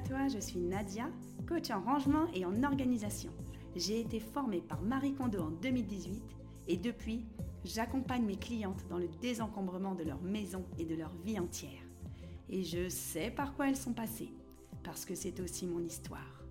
[0.00, 1.08] toi, je suis Nadia,
[1.46, 3.32] coach en rangement et en organisation.
[3.76, 6.22] J'ai été formée par Marie Kondo en 2018
[6.68, 7.24] et depuis,
[7.64, 11.82] j'accompagne mes clientes dans le désencombrement de leur maison et de leur vie entière.
[12.48, 14.32] Et je sais par quoi elles sont passées,
[14.82, 16.44] parce que c'est aussi mon histoire.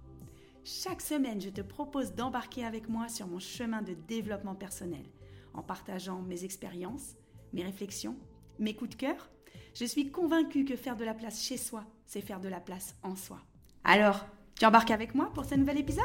[0.63, 5.05] Chaque semaine, je te propose d'embarquer avec moi sur mon chemin de développement personnel,
[5.53, 7.15] en partageant mes expériences,
[7.53, 8.15] mes réflexions,
[8.59, 9.29] mes coups de cœur.
[9.73, 12.95] Je suis convaincue que faire de la place chez soi, c'est faire de la place
[13.03, 13.39] en soi.
[13.83, 14.25] Alors,
[14.59, 16.03] tu embarques avec moi pour ce nouvel épisode?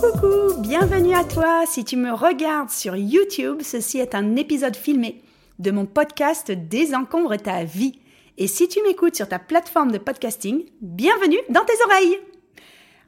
[0.00, 1.64] Coucou, bienvenue à toi.
[1.66, 5.22] Si tu me regardes sur YouTube, ceci est un épisode filmé
[5.58, 8.00] de mon podcast Désencombre ta vie.
[8.36, 12.18] Et si tu m'écoutes sur ta plateforme de podcasting, bienvenue dans tes oreilles.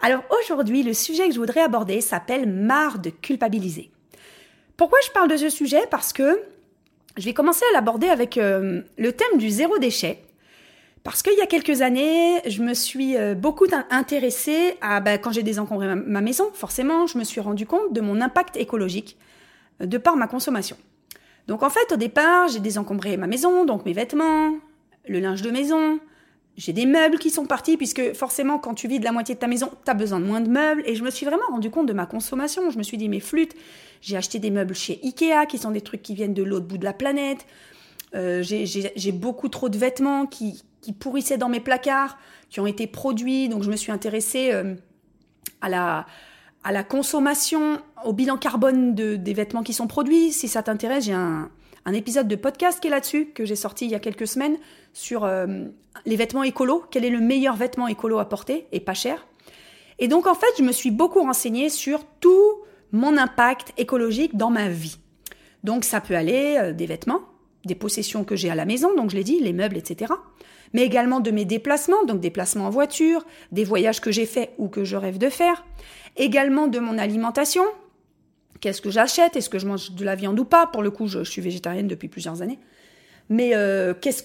[0.01, 3.91] Alors aujourd'hui, le sujet que je voudrais aborder s'appelle marre de culpabiliser.
[4.77, 5.83] Pourquoi je parle de ce sujet?
[5.91, 6.43] Parce que
[7.17, 10.19] je vais commencer à l'aborder avec euh, le thème du zéro déchet.
[11.05, 15.31] Parce qu'il y a quelques années, je me suis euh, beaucoup intéressée à, bah, quand
[15.31, 19.17] j'ai désencombré ma, ma, maison, forcément, je me suis rendu compte de mon impact écologique
[19.81, 20.77] euh, de par ma consommation.
[21.47, 24.55] Donc en fait, au départ, j'ai désencombré ma maison, donc mes vêtements,
[25.07, 26.01] le linge de maison,
[26.57, 29.41] j'ai des meubles qui sont partis, puisque forcément, quand tu vis de la moitié de
[29.41, 30.83] ta maison, tu as besoin de moins de meubles.
[30.87, 32.71] Et je me suis vraiment rendu compte de ma consommation.
[32.71, 33.55] Je me suis dit, mes flûtes,
[34.01, 36.79] j'ai acheté des meubles chez Ikea, qui sont des trucs qui viennent de l'autre bout
[36.79, 37.45] de la planète.
[38.15, 40.63] Euh, j'ai beaucoup trop de vêtements qui,
[41.01, 42.19] pourrissaient dans mes placards,
[42.51, 43.49] qui ont été produits.
[43.49, 44.75] Donc je me suis intéressée euh,
[45.61, 50.31] à, la, consommation, au bilan carbone de, des vêtements qui sont produits.
[50.31, 51.51] Si ça t'intéresse, j'ai un,
[51.85, 54.57] un, épisode de podcast qui est là-dessus, que j'ai sorti il y a quelques semaines,
[54.93, 55.65] sur euh,
[56.07, 56.85] les vêtements écolos.
[56.91, 59.27] Quel est le meilleur vêtement écolo à porter et pas cher
[59.99, 64.51] Et donc en fait, je me suis beaucoup renseignée sur tout mon impact écologique dans
[64.51, 64.99] ma vie.
[65.63, 67.23] Donc ça peut aller euh, des vêtements,
[67.65, 70.13] des possessions que j'ai à la maison, donc je l'ai dit, les meubles, etc
[70.75, 74.69] mais également de mes déplacements, donc déplacements en voiture, des voyages que j'ai faits ou
[74.69, 75.65] que je rêve de faire,
[76.17, 77.63] également de mon alimentation.
[78.65, 80.67] Qu'est-ce que j'achète Est-ce que je mange de la viande ou pas?
[80.67, 82.59] Pour le coup, je, suis végétarienne depuis plusieurs années.
[83.29, 84.23] Mais euh, est-ce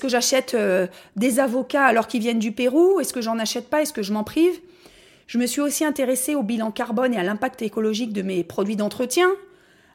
[0.00, 2.98] que j'achète euh, des avocats alors qu'ils viennent du Pérou?
[2.98, 3.80] Est-ce que j'en achète pas?
[3.80, 4.58] Est-ce que je m'en prive?
[5.28, 8.74] Je me suis aussi intéressée au bilan carbone et à l'impact écologique de mes produits
[8.74, 9.28] d'entretien.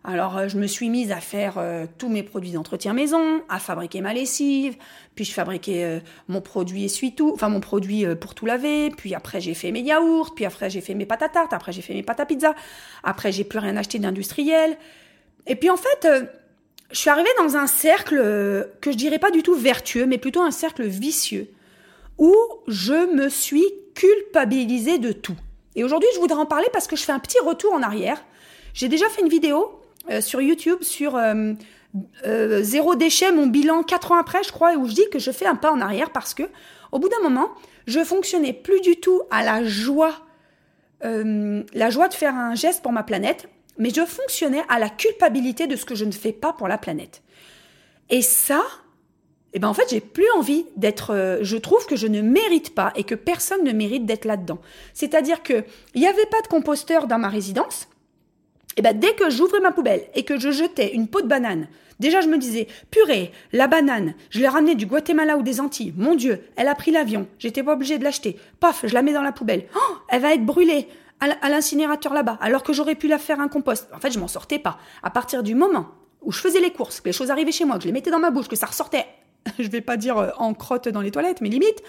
[0.08, 3.58] Alors euh, je me suis mise à faire euh, tous mes produits d'entretien maison, à
[3.58, 4.78] fabriquer ma lessive,
[5.16, 9.42] puis je fabriquais euh, mon produit essuie-tout, enfin mon produit pour tout laver, puis après
[9.42, 11.96] j'ai fait mes yaourts, puis après j'ai fait mes pâtes à tarte, après j'ai fait
[11.96, 12.54] mes pâtes à pizza,
[13.04, 14.78] après j'ai plus rien acheté d'industriel.
[15.48, 16.08] Et puis en fait,
[16.92, 18.16] je suis arrivée dans un cercle
[18.82, 21.50] que je dirais pas du tout vertueux, mais plutôt un cercle vicieux,
[22.20, 22.36] où
[22.68, 25.38] je me suis culpabilisée de tout.
[25.76, 28.24] Et aujourd'hui, je voudrais en parler parce que je fais un petit retour en arrière.
[28.74, 29.80] J'ai déjà fait une vidéo
[30.10, 31.54] euh, sur YouTube sur euh,
[32.26, 35.32] euh, zéro déchet, mon bilan quatre ans après, je crois, où je dis que je
[35.32, 36.44] fais un pas en arrière parce que,
[36.92, 37.50] au bout d'un moment,
[37.88, 40.14] je fonctionnais plus du tout à la joie,
[41.04, 45.68] la joie de faire un geste pour ma planète, mais je fonctionnais à la culpabilité
[45.68, 47.22] de ce que je ne fais pas pour la planète.
[48.10, 48.64] Et ça,
[49.54, 51.40] eh ben en fait, j'ai plus envie d'être.
[51.42, 54.60] je trouve que je ne mérite pas et que personne ne mérite d'être là-dedans.
[54.94, 57.88] C'est-à-dire que il n'y avait pas de composteur dans ma résidence.
[58.78, 61.28] Et eh ben dès que j'ouvrais ma poubelle et que je jetais une peau de
[61.28, 61.70] banane,
[62.02, 65.94] déjà je me disais purée, la banane, je l'ai ramenée du Guatemala ou des Antilles.
[65.96, 68.38] Mon Dieu, elle a pris l'avion, j'étais pas obligée de l'acheter.
[68.60, 69.68] Paf, je la mets dans la poubelle.
[69.78, 70.90] Oh, elle va être brûlée
[71.22, 73.88] à l'incinérateur là-bas, alors que j'aurais pu la faire un compost.
[73.94, 74.78] En fait, je m'en sortais pas.
[75.02, 75.88] À partir du moment
[76.22, 78.12] où je faisais les courses, que les choses arrivaient chez moi, que je les mettais
[78.12, 79.06] dans ma bouche, que ça ressortait,
[79.60, 81.82] je vais pas dire euh, en crotte dans les toilettes, mais limite,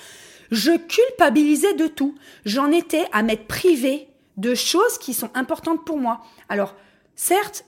[0.51, 2.15] je culpabilisais de tout.
[2.45, 6.23] J'en étais à m'être privée de choses qui sont importantes pour moi.
[6.49, 6.75] Alors,
[7.15, 7.65] certes,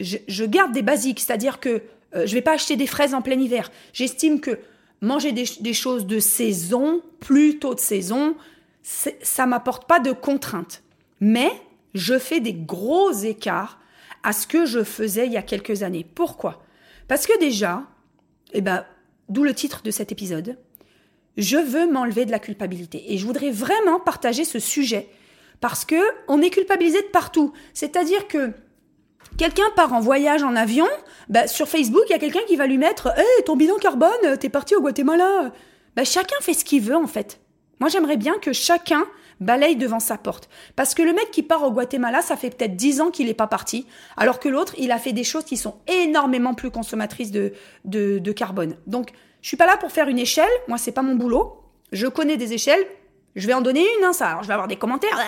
[0.00, 1.82] je, garde des basiques, c'est-à-dire que
[2.12, 3.70] je euh, je vais pas acheter des fraises en plein hiver.
[3.92, 4.58] J'estime que
[5.00, 8.34] manger des, choses de saison, plutôt de saison,
[8.82, 10.82] ça m'apporte pas de contraintes.
[11.20, 11.50] Mais
[11.94, 13.78] je fais des gros écarts
[14.22, 16.04] à ce que je faisais il y a quelques années.
[16.14, 16.62] Pourquoi?
[17.08, 17.84] Parce que déjà,
[18.52, 18.84] eh ben,
[19.28, 20.58] d'où le titre de cet épisode,
[21.36, 23.12] je veux m'enlever de la culpabilité.
[23.12, 25.08] Et je voudrais vraiment partager ce sujet
[25.60, 27.52] parce que on est culpabilisé de partout.
[27.74, 28.52] C'est-à-dire que
[29.36, 30.88] quelqu'un part en voyage en avion,
[31.28, 34.38] bah, sur Facebook, il y a quelqu'un qui va lui mettre Hey, ton bilan carbone,
[34.38, 35.52] t'es parti au Guatemala.
[35.96, 37.40] Bah, chacun fait ce qu'il veut, en fait.
[37.80, 39.04] Moi, j'aimerais bien que chacun
[39.40, 40.48] balaye devant sa porte.
[40.76, 43.34] Parce que le mec qui part au Guatemala, ça fait peut-être dix ans qu'il n'est
[43.34, 43.86] pas parti,
[44.16, 47.54] alors que l'autre, il a fait des choses qui sont énormément plus consommatrices de,
[47.86, 48.76] de, de carbone.
[48.86, 50.50] Donc, je suis pas là pour faire une échelle.
[50.68, 51.56] Moi, c'est pas mon boulot.
[51.92, 52.86] Je connais des échelles.
[53.36, 54.28] Je vais en donner une, hein, ça.
[54.28, 55.18] Alors, je vais avoir des commentaires.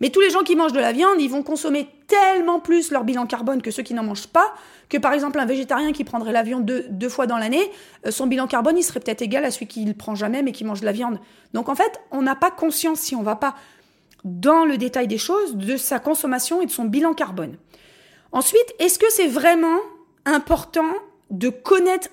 [0.00, 3.04] Mais tous les gens qui mangent de la viande, ils vont consommer tellement plus leur
[3.04, 4.54] bilan carbone que ceux qui n'en mangent pas,
[4.88, 7.70] que par exemple un végétarien qui prendrait l'avion deux, deux, fois dans l'année,
[8.06, 10.52] euh, son bilan carbone, il serait peut-être égal à celui qui ne prend jamais mais
[10.52, 11.18] qui mange de la viande.
[11.52, 13.54] Donc en fait, on n'a pas conscience, si on va pas
[14.24, 17.56] dans le détail des choses, de sa consommation et de son bilan carbone.
[18.32, 19.78] Ensuite, est-ce que c'est vraiment
[20.24, 20.92] important
[21.30, 22.08] de connaître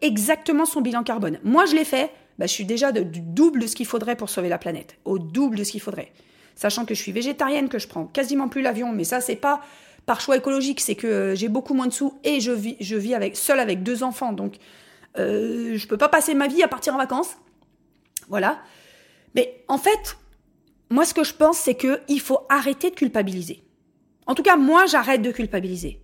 [0.00, 1.38] exactement son bilan carbone?
[1.44, 2.10] Moi, je l'ai fait.
[2.38, 4.96] Bah, je suis déjà du double de ce qu'il faudrait pour sauver la planète.
[5.06, 6.12] Au double de ce qu'il faudrait
[6.56, 9.60] sachant que je suis végétarienne, que je prends quasiment plus l'avion, mais ça c'est pas
[10.06, 12.96] par choix écologique, c'est que euh, j'ai beaucoup moins de sous et je vis, je
[12.96, 14.56] vis avec, seule avec deux enfants, donc
[15.18, 17.36] euh, je peux pas passer ma vie à partir en vacances.
[18.28, 18.58] Voilà.
[19.34, 20.16] Mais en fait,
[20.90, 23.62] moi ce que je pense, c'est que il faut arrêter de culpabiliser.
[24.26, 26.00] En tout cas, moi j'arrête de culpabiliser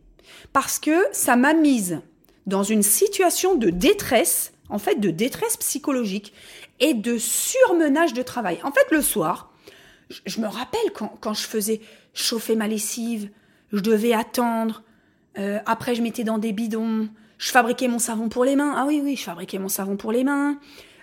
[0.53, 2.01] parce que ça m'a mise
[2.47, 6.33] dans une situation de détresse, en fait de détresse psychologique
[6.81, 8.59] et de surmenage de travail.
[8.65, 9.52] En fait, le soir,
[10.26, 11.81] je, me rappelle quand, je faisais
[12.14, 13.31] chauffer ma lessive,
[13.73, 14.82] je devais attendre.
[15.38, 17.09] Euh, après, je mettais dans des bidons.
[17.38, 18.75] Je fabriquais mon savon pour les mains.
[18.76, 20.59] Ah oui, oui, je fabriquais mon savon pour les mains.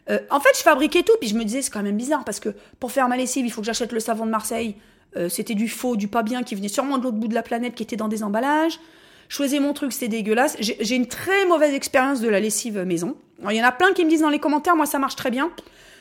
[0.10, 1.14] Euh, en fait, je fabriquais tout.
[1.20, 3.52] Puis je me disais, c'est quand même bizarre parce que pour faire ma lessive, il
[3.52, 4.76] faut que j'achète le savon de Marseille.
[5.18, 7.44] Euh, c'était du faux, du pas bien qui venait sûrement de l'autre bout de la
[7.44, 8.80] planète, qui était dans des emballages.
[9.28, 10.58] Je faisais mon truc, c'était dégueulasse.
[10.60, 13.16] J'ai une très mauvaise expérience de la lessive maison.
[13.50, 15.30] il y en a plein qui me disent dans les commentaires, moi ça marche très
[15.30, 15.52] bien.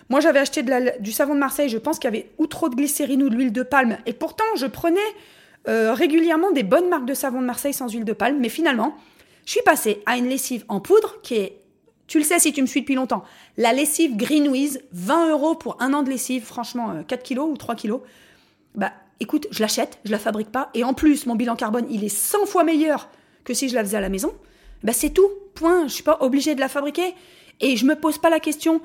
[0.09, 0.65] Moi, j'avais acheté
[1.01, 3.35] du savon de Marseille, je pense qu'il y avait ou trop de glycérine ou de
[3.35, 3.99] l'huile de palme.
[4.07, 5.01] Et pourtant, je prenais
[5.69, 8.39] euh, régulièrement des bonnes marques de savon de Marseille sans huile de palme.
[8.41, 8.97] Mais finalement,
[9.45, 11.61] je suis passée à une lessive en poudre qui est,
[12.07, 13.23] tu le sais si tu me suis depuis longtemps,
[13.59, 17.57] la lessive Greenwiz, 20 euros pour un an de lessive, franchement, 4 euh, kilos ou
[17.59, 18.01] 3 kilos.
[18.75, 20.71] Bah, écoute, je l'achète, je la fabrique pas.
[20.73, 23.11] Et en plus, mon bilan carbone, il est 100 fois meilleur
[23.45, 24.33] que si je la faisais à la maison.
[24.83, 25.29] Bah, c'est tout.
[25.55, 25.89] Point.
[25.89, 27.15] Je suis pas obligée de la fabriquer.
[27.61, 28.81] Et je me pose pas la question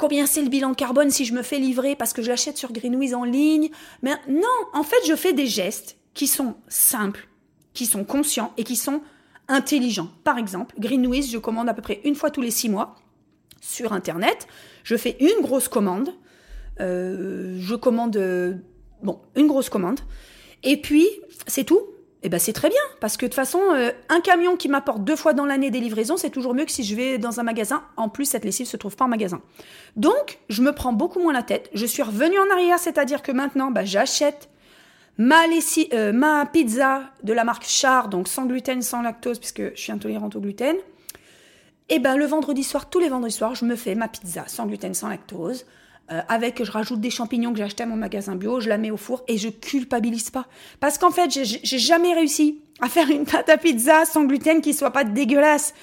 [0.00, 2.72] combien c'est le bilan carbone si je me fais livrer parce que je l'achète sur
[2.72, 3.68] Greenwiz en ligne?
[4.02, 7.28] Mais non, en fait, je fais des gestes qui sont simples,
[7.74, 9.02] qui sont conscients et qui sont
[9.46, 10.08] intelligents.
[10.24, 12.96] Par exemple, Greenwiz, je commande à peu près une fois tous les six mois
[13.60, 14.48] sur Internet.
[14.82, 16.14] Je fais une grosse commande.
[16.80, 18.54] Euh, je commande, euh,
[19.02, 20.00] bon, une grosse commande.
[20.62, 21.06] Et puis,
[21.46, 21.80] c'est tout
[22.22, 25.02] eh ben c'est très bien parce que de toute façon euh, un camion qui m'apporte
[25.04, 27.42] deux fois dans l'année des livraisons c'est toujours mieux que si je vais dans un
[27.42, 27.82] magasin.
[27.96, 29.40] En plus cette lessive se trouve pas en magasin.
[29.96, 31.70] Donc je me prends beaucoup moins la tête.
[31.72, 34.50] Je suis revenue en arrière c'est-à-dire que maintenant bah, j'achète
[35.18, 39.92] euh, ma pizza de la marque Char donc sans gluten sans lactose puisque je suis
[39.92, 40.76] intolérante au gluten.
[41.88, 44.44] Et eh ben le vendredi soir tous les vendredis soirs je me fais ma pizza
[44.46, 45.64] sans gluten sans lactose
[46.12, 48.78] euh, avec, je rajoute des champignons que j'ai achetés à mon magasin bio, je la
[48.78, 50.46] mets au four et je culpabilise pas.
[50.80, 54.74] Parce qu'en fait, j'ai jamais réussi à faire une pâte à pizza sans gluten qui
[54.74, 55.74] soit pas dégueulasse.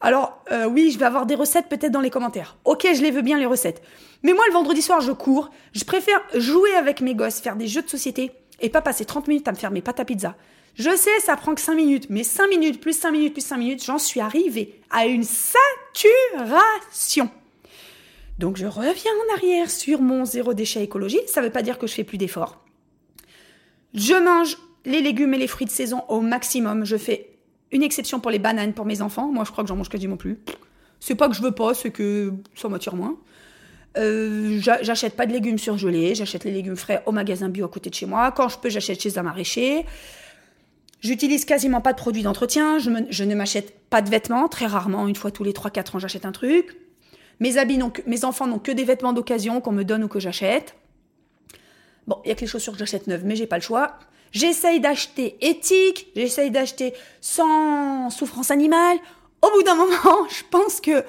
[0.00, 2.56] Alors euh, oui, je vais avoir des recettes peut-être dans les commentaires.
[2.64, 3.82] Ok, je les veux bien les recettes.
[4.22, 5.50] Mais moi, le vendredi soir, je cours.
[5.72, 9.28] Je préfère jouer avec mes gosses, faire des jeux de société et pas passer 30
[9.28, 10.34] minutes à me faire mes pâtes à pizza.
[10.74, 13.56] Je sais, ça prend que 5 minutes, mais 5 minutes, plus 5 minutes, plus 5
[13.56, 17.30] minutes, j'en suis arrivée à une saturation.
[18.38, 21.20] Donc je reviens en arrière sur mon zéro déchet écologie.
[21.26, 22.64] Ça ne veut pas dire que je fais plus d'efforts.
[23.94, 26.84] Je mange les légumes et les fruits de saison au maximum.
[26.84, 27.30] Je fais
[27.72, 29.30] une exception pour les bananes pour mes enfants.
[29.32, 30.38] Moi, je crois que j'en mange quasiment plus.
[31.00, 33.16] C'est pas que je veux pas, c'est que ça m'attire moins.
[33.96, 37.88] Euh, j'achète pas de légumes surgelés, j'achète les légumes frais au magasin bio à côté
[37.88, 38.30] de chez moi.
[38.32, 39.86] Quand je peux, j'achète chez un maraîcher.
[41.00, 45.06] J'utilise quasiment pas de produits d'entretien, je, je, ne m'achète pas de vêtements, très rarement,
[45.08, 46.76] une fois tous les 3-4 ans, j'achète un truc.
[47.40, 50.74] Mes habits, mes enfants n'ont que des vêtements d'occasion qu'on me donne ou que j'achète.
[52.06, 53.98] Bon, il y a que les chaussures que j'achète neuves, mais j'ai pas le choix.
[54.32, 58.98] J'essaye d'acheter éthique, j'essaye d'acheter sans souffrance animale.
[59.42, 61.04] Au bout d'un moment, je pense que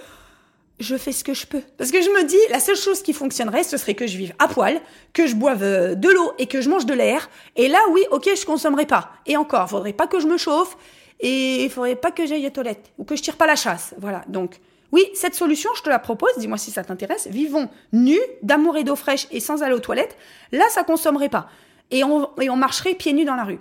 [0.79, 1.61] je fais ce que je peux.
[1.77, 4.33] Parce que je me dis, la seule chose qui fonctionnerait, ce serait que je vive
[4.39, 4.79] à poil,
[5.13, 7.29] que je boive euh, de l'eau et que je mange de l'air.
[7.55, 9.11] Et là, oui, ok, je consommerai pas.
[9.25, 10.77] Et encore, faudrait pas que je me chauffe
[11.19, 13.95] et il faudrait pas que j'aille aux toilettes ou que je tire pas la chasse.
[13.97, 14.23] Voilà.
[14.27, 14.59] Donc,
[14.91, 17.27] oui, cette solution, je te la propose, dis-moi si ça t'intéresse.
[17.27, 20.17] Vivons nus, d'amour et d'eau fraîche et sans aller aux toilettes.
[20.51, 21.49] Là, ça consommerait pas.
[21.91, 23.59] Et on, et on marcherait pieds nus dans la rue.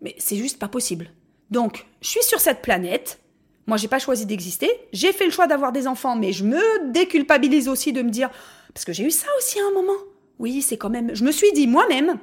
[0.00, 1.10] Mais c'est juste pas possible.
[1.50, 3.20] Donc, je suis sur cette planète.
[3.66, 4.70] Moi, j'ai pas choisi d'exister.
[4.92, 8.30] J'ai fait le choix d'avoir des enfants, mais je me déculpabilise aussi de me dire,
[8.74, 9.98] parce que j'ai eu ça aussi à un moment.
[10.38, 12.18] Oui, c'est quand même, je me suis dit moi-même,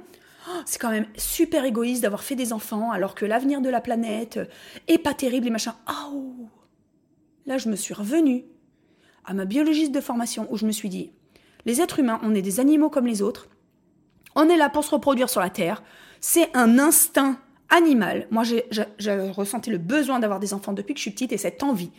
[0.50, 3.80] oh, c'est quand même super égoïste d'avoir fait des enfants alors que l'avenir de la
[3.80, 4.40] planète
[4.88, 5.76] est pas terrible et machin.
[5.88, 6.39] Oh,
[7.50, 8.46] Là, je me suis revenue
[9.26, 11.12] à ma biologiste de formation où je me suis dit,
[11.66, 13.50] les êtres humains, on est des animaux comme les autres.
[14.36, 15.84] On est là pour se reproduire sur la Terre.
[16.22, 17.38] C'est un instinct
[17.70, 18.28] animal.
[18.30, 18.64] Moi, j'ai
[19.32, 21.92] ressenti le besoin d'avoir des enfants depuis que je suis petite et cette envie.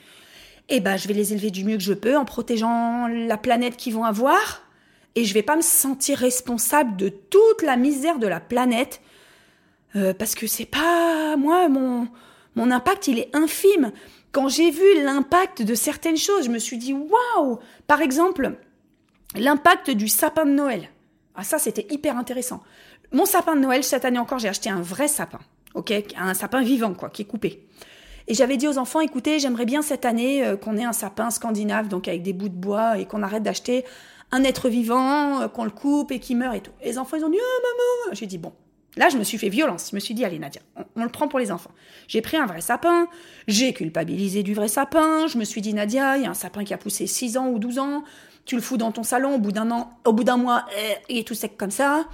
[0.69, 3.77] Eh ben, je vais les élever du mieux que je peux en protégeant la planète
[3.77, 4.63] qu'ils vont avoir.
[5.17, 9.03] Et je vais pas me sentir responsable de toute la misère de la planète
[9.97, 12.07] Euh, parce que c'est pas moi mon
[12.55, 13.93] mon impact il est infime.
[14.33, 17.59] Quand j'ai vu l'impact de certaines choses, je me suis dit waouh.
[17.87, 18.57] Par exemple,
[19.35, 20.89] l'impact du sapin de Noël.
[21.35, 22.63] Ah ça c'était hyper intéressant.
[23.13, 25.41] Mon sapin de Noël cette année encore j'ai acheté un vrai sapin,
[25.75, 27.67] ok, un sapin vivant quoi, qui est coupé.
[28.29, 31.31] Et j'avais dit aux enfants, écoutez, j'aimerais bien cette année euh, qu'on ait un sapin
[31.31, 33.85] scandinave, donc avec des bouts de bois, et qu'on arrête d'acheter
[34.31, 36.71] un être vivant, euh, qu'on le coupe et qui meurt et tout.
[36.81, 38.53] Et les enfants, ils ont dit, oh maman J'ai dit, bon,
[38.97, 39.91] Là, je me suis fait violence.
[39.91, 40.61] Je me suis dit, allez, Nadia,
[40.97, 41.71] on, le prend pour les enfants.
[42.09, 43.09] J'ai pris un vrai sapin,
[43.47, 45.27] j'ai culpabilisé du vrai sapin.
[45.29, 47.49] Je me suis dit, Nadia, il y a un sapin qui a poussé 6 ans
[47.49, 48.05] ou 12 ans.
[48.45, 50.97] Tu le fous dans ton salon, au bout d'un an, au bout d'un mois, eh,
[51.09, 52.07] il est tout sec comme ça.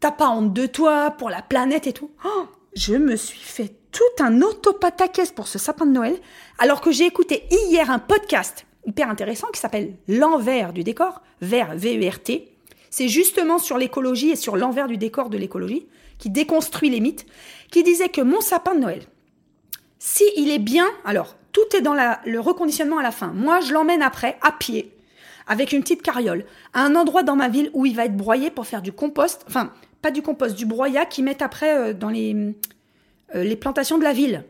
[0.00, 2.10] T'as pas honte de toi, pour la planète et tout.
[2.24, 6.16] Oh, je me suis fait tout un autopataquès pour ce sapin de Noël,
[6.58, 11.76] alors que j'ai écouté hier un podcast hyper intéressant qui s'appelle L'envers du décor, vers
[11.76, 12.52] V-E-R-T.
[12.90, 15.86] C'est justement sur l'écologie et sur l'envers du décor de l'écologie
[16.18, 17.26] qui déconstruit les mythes,
[17.70, 19.02] qui disait que mon sapin de Noël,
[19.98, 23.28] si il est bien, alors tout est dans le reconditionnement à la fin.
[23.28, 24.94] Moi, je l'emmène après à pied,
[25.46, 26.44] avec une petite carriole,
[26.74, 29.44] à un endroit dans ma ville où il va être broyé pour faire du compost,
[29.48, 32.54] enfin pas du compost, du broyat qu'ils mettent après euh, dans les,
[33.34, 34.44] euh, les plantations de la ville.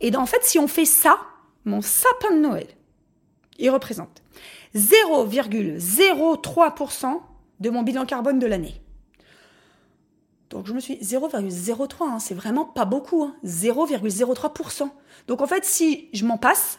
[0.00, 1.18] Et en fait, si on fait ça,
[1.64, 2.66] mon sapin de Noël,
[3.58, 4.22] il représente
[4.74, 7.20] 0,03%
[7.60, 8.81] de mon bilan carbone de l'année.
[10.52, 14.82] Donc je me suis 0,03, hein, c'est vraiment pas beaucoup, 0,03%.
[14.82, 14.92] Hein.
[15.26, 16.78] Donc en fait, si je m'en passe,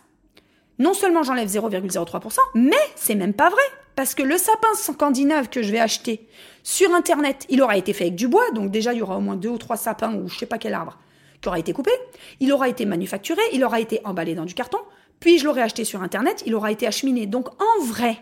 [0.77, 3.63] non seulement j'enlève 0,03%, mais c'est même pas vrai.
[3.95, 6.27] Parce que le sapin scandinave que je vais acheter
[6.61, 9.21] sur Internet, il aura été fait avec du bois, donc déjà il y aura au
[9.21, 10.99] moins deux ou trois sapins ou je sais pas quel arbre
[11.41, 11.91] qui aura été coupé,
[12.39, 14.77] il aura été manufacturé, il aura été emballé dans du carton,
[15.19, 17.25] puis je l'aurai acheté sur Internet, il aura été acheminé.
[17.25, 18.17] Donc en vrai,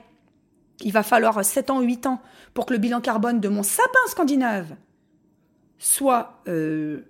[0.82, 2.22] il va falloir 7 ans, 8 ans
[2.54, 4.76] pour que le bilan carbone de mon sapin scandinave
[5.82, 7.02] soit, euh,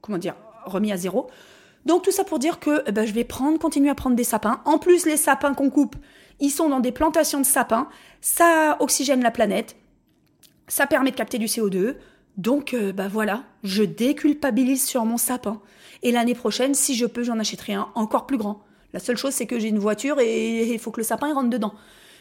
[0.00, 1.28] comment dire, remis à zéro.
[1.84, 4.24] Donc tout ça pour dire que eh ben, je vais prendre, continuer à prendre des
[4.24, 4.62] sapins.
[4.64, 5.94] En plus, les sapins qu'on coupe,
[6.40, 7.88] ils sont dans des plantations de sapins.
[8.22, 9.76] Ça oxygène la planète.
[10.66, 11.96] Ça permet de capter du CO2.
[12.38, 15.60] Donc, bah voilà, je déculpabilise sur mon sapin.
[16.02, 18.64] Et l'année prochaine, si je peux, j'en achèterai un encore plus grand.
[18.94, 21.50] La seule chose, c'est que j'ai une voiture et il faut que le sapin rentre
[21.50, 21.74] dedans.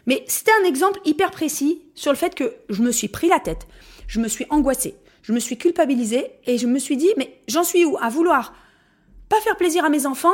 [0.06, 3.40] Mais c'était un exemple hyper précis sur le fait que je me suis pris la
[3.40, 3.68] tête.
[4.08, 7.64] Je me suis angoissée je me suis culpabilisée et je me suis dit, mais j'en
[7.64, 8.54] suis où À vouloir
[9.30, 10.30] pas faire plaisir à mes enfants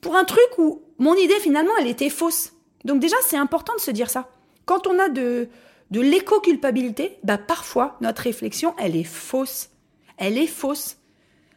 [0.00, 2.52] pour un truc où mon idée finalement elle était fausse.
[2.84, 4.28] Donc déjà c'est important de se dire ça.
[4.64, 5.48] Quand on a de,
[5.90, 9.70] de l'éco-culpabilité, bah parfois notre réflexion elle est fausse.
[10.18, 10.98] Elle est fausse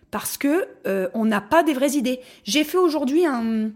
[0.09, 2.19] parce que euh, on n'a pas des vraies idées.
[2.43, 3.71] J'ai fait aujourd'hui un,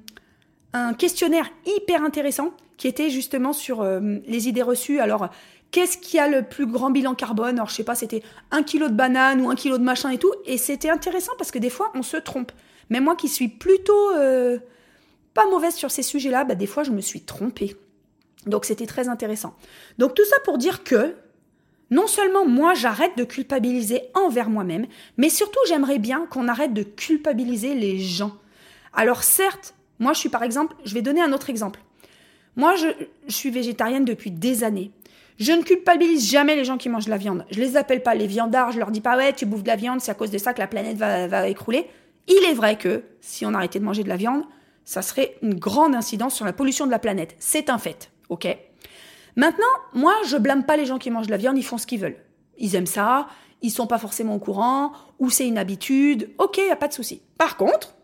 [0.97, 4.99] questionnaire hyper intéressant qui était justement sur euh, les idées reçues.
[4.99, 5.29] Alors
[5.75, 7.57] qu'est-ce qui a le plus grand bilan carbone?
[7.57, 10.17] Alors, je sais pas, c'était un kilo de banane ou un kilo de machin et
[10.17, 10.31] tout.
[10.45, 12.53] Et c'était intéressant parce que des fois, on se trompe.
[12.89, 14.57] Mais moi qui suis plutôt euh,
[15.33, 17.75] pas mauvaise sur ces sujets-là, bah, des fois, je me suis trompée.
[18.45, 19.53] Donc, c'était très intéressant.
[19.97, 21.13] Donc, tout ça pour dire que
[21.91, 26.83] non seulement moi, j'arrête de culpabiliser envers moi-même, mais surtout, j'aimerais bien qu'on arrête de
[26.83, 28.37] culpabiliser les gens.
[28.93, 31.81] Alors, certes, moi, je suis par exemple, je vais donner un autre exemple.
[32.55, 32.87] Moi, je,
[33.27, 34.91] je suis végétarienne depuis des années.
[35.37, 37.45] Je ne culpabilise jamais les gens qui mangent de la viande.
[37.51, 39.75] Je les appelle pas les viandards, je leur dis pas ouais, tu bouffes de la
[39.75, 41.87] viande, c'est à cause de ça que la planète va, va écrouler.
[42.27, 44.43] Il est vrai que si on arrêtait de manger de la viande,
[44.85, 47.35] ça serait une grande incidence sur la pollution de la planète.
[47.39, 48.47] C'est un fait, ok?
[49.35, 51.85] Maintenant, moi, je blâme pas les gens qui mangent de la viande, ils font ce
[51.85, 52.17] qu'ils veulent.
[52.57, 53.27] Ils aiment ça,
[53.61, 56.93] ils sont pas forcément au courant, ou c'est une habitude, ok, y a pas de
[56.93, 57.21] souci.
[57.37, 57.95] Par contre,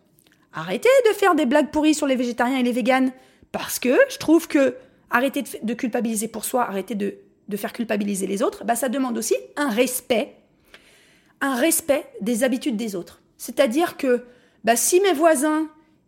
[0.54, 3.14] arrêtez de faire des blagues pourries sur les végétariens et les véganes,
[3.52, 4.76] parce que je trouve que
[5.12, 7.18] arrêter de, culpabiliser pour soi, arrêter de,
[7.56, 10.36] faire culpabiliser les autres, bah, ça demande aussi un respect,
[11.42, 13.22] un respect des habitudes des autres.
[13.38, 14.24] C'est-à-dire que
[14.64, 15.68] bah, si mes voisins,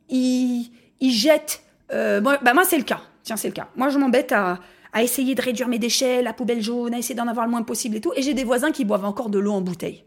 [0.09, 1.63] ils, jettent...
[1.91, 3.01] Euh, bah, moi, c'est le cas.
[3.23, 3.69] Tiens, c'est le cas.
[3.75, 4.59] Moi, je m'embête à,
[4.93, 7.63] à essayer de réduire mes déchets, la poubelle jaune, à essayer d'en avoir le moins
[7.63, 8.13] possible et tout.
[8.15, 10.03] Et j'ai des voisins qui boivent encore de l'eau en bouteille.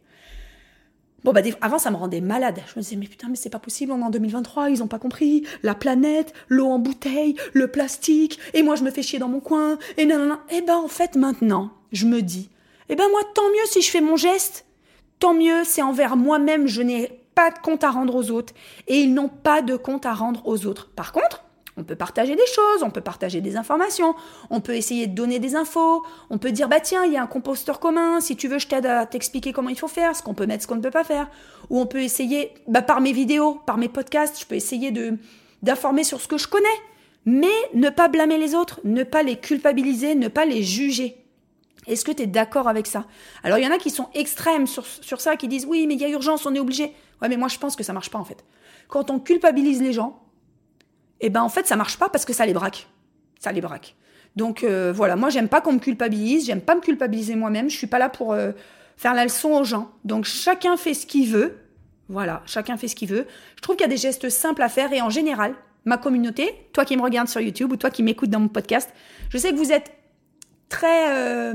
[1.26, 2.60] Bon, bah, avant, ça me rendait malade.
[2.68, 4.86] Je me disais, mais putain, mais c'est pas possible, on est en 2023, ils ont
[4.86, 5.44] pas compris.
[5.64, 9.40] La planète, l'eau en bouteille, le plastique, et moi, je me fais chier dans mon
[9.40, 10.38] coin, et non.
[10.50, 12.48] Et ben, en fait, maintenant, je me dis,
[12.88, 14.66] eh ben, moi, tant mieux si je fais mon geste.
[15.18, 18.54] Tant mieux, c'est envers moi-même, je n'ai pas de compte à rendre aux autres,
[18.86, 20.90] et ils n'ont pas de compte à rendre aux autres.
[20.94, 21.45] Par contre,
[21.76, 24.14] on peut partager des choses, on peut partager des informations,
[24.50, 27.22] on peut essayer de donner des infos, on peut dire bah tiens, il y a
[27.22, 30.22] un composteur commun, si tu veux je t'aide à t'expliquer comment il faut faire, ce
[30.22, 31.28] qu'on peut mettre, ce qu'on ne peut pas faire.
[31.68, 35.18] Ou on peut essayer bah, par mes vidéos, par mes podcasts, je peux essayer de
[35.62, 36.68] d'informer sur ce que je connais,
[37.24, 41.16] mais ne pas blâmer les autres, ne pas les culpabiliser, ne pas les juger.
[41.86, 43.06] Est-ce que tu es d'accord avec ça?
[43.42, 45.94] Alors, il y en a qui sont extrêmes sur, sur ça, qui disent oui, mais
[45.94, 46.92] il y a urgence, on est obligé.
[47.22, 48.44] Ouais, mais moi, je pense que ça marche pas, en fait.
[48.88, 50.20] Quand on culpabilise les gens,
[51.20, 52.88] eh ben, en fait, ça marche pas parce que ça les braque.
[53.40, 53.94] Ça les braque.
[54.36, 57.76] Donc, euh, voilà, moi, j'aime pas qu'on me culpabilise, j'aime pas me culpabiliser moi-même, je
[57.76, 58.52] suis pas là pour euh,
[58.96, 59.90] faire la leçon aux gens.
[60.04, 61.58] Donc, chacun fait ce qu'il veut.
[62.08, 63.26] Voilà, chacun fait ce qu'il veut.
[63.56, 65.54] Je trouve qu'il y a des gestes simples à faire et en général,
[65.84, 68.90] ma communauté, toi qui me regardes sur YouTube ou toi qui m'écoutes dans mon podcast,
[69.30, 69.92] je sais que vous êtes
[70.68, 71.54] très euh,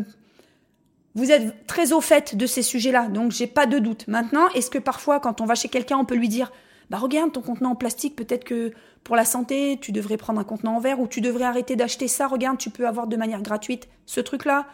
[1.13, 4.07] vous êtes très au fait de ces sujets-là, donc j'ai pas de doute.
[4.07, 6.51] Maintenant, est-ce que parfois, quand on va chez quelqu'un, on peut lui dire
[6.91, 8.73] Bah, regarde ton contenant en plastique, peut-être que
[9.05, 12.09] pour la santé, tu devrais prendre un contenant en verre ou tu devrais arrêter d'acheter
[12.09, 14.67] ça, regarde, tu peux avoir de manière gratuite ce truc-là.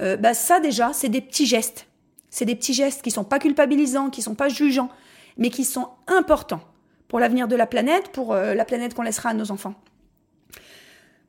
[0.00, 1.88] Euh, bah, ça, déjà, c'est des petits gestes.
[2.30, 4.88] C'est des petits gestes qui sont pas culpabilisants, qui sont pas jugeants,
[5.36, 6.60] mais qui sont importants
[7.08, 9.74] pour l'avenir de la planète, pour euh, la planète qu'on laissera à nos enfants.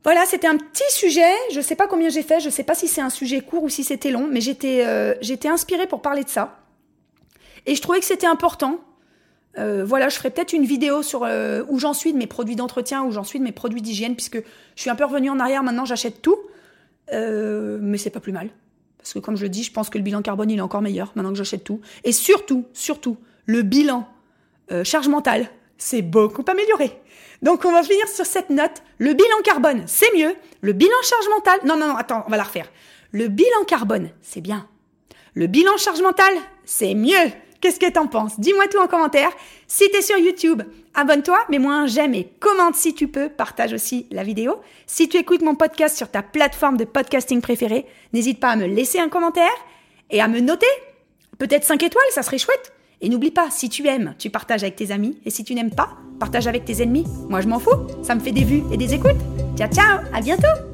[0.04, 1.34] Voilà, c'était un petit sujet.
[1.52, 2.40] Je sais pas combien j'ai fait.
[2.40, 5.16] Je sais pas si c'est un sujet court ou si c'était long, mais j'étais euh,
[5.22, 6.60] j'étais inspirée pour parler de ça.
[7.66, 8.80] Et je trouvais que c'était important.
[9.58, 12.56] Euh, voilà, je ferai peut-être une vidéo sur euh, où j'en suis de mes produits
[12.56, 15.40] d'entretien, où j'en suis de mes produits d'hygiène, puisque je suis un peu revenue en
[15.40, 15.64] arrière.
[15.64, 16.38] Maintenant, j'achète tout,
[17.12, 18.50] mais c'est pas plus mal.
[18.98, 20.82] Parce que comme je le dis, je pense que le bilan carbone il est encore
[20.82, 21.82] meilleur maintenant que j'achète tout.
[22.04, 24.08] Et surtout, surtout, le bilan
[24.84, 26.92] charge mentale, c'est beaucoup amélioré.
[27.42, 28.84] Donc on va finir sur cette note.
[28.98, 30.36] Le bilan carbone, c'est mieux.
[30.62, 32.70] Le bilan charge mentale, non, non, non, attends, on va la refaire.
[33.12, 34.68] Le bilan carbone, c'est bien.
[35.34, 37.32] Le bilan charge mentale, c'est mieux.
[37.62, 38.40] Qu'est-ce que t'en penses?
[38.40, 39.32] Dis-moi tout en commentaire.
[39.68, 40.64] Si t'es sur YouTube,
[40.94, 43.30] abonne-toi, mets-moi un j'aime et commente si tu peux.
[43.30, 44.62] Partage aussi la vidéo.
[44.88, 48.66] Si tu écoutes mon podcast sur ta plateforme de podcasting préférée, n'hésite pas à me
[48.66, 49.50] laisser un commentaire
[50.10, 50.68] et à me noter.
[51.38, 52.74] Peut-être 5 étoiles, ça serait chouette.
[53.02, 55.18] Et n'oublie pas, si tu aimes, tu partages avec tes amis.
[55.26, 55.90] Et si tu n'aimes pas,
[56.20, 57.06] partage avec tes ennemis.
[57.30, 57.88] Moi, je m'en fous.
[58.04, 59.12] Ça me fait des vues et des écoutes.
[59.58, 60.69] Ciao, ciao, à bientôt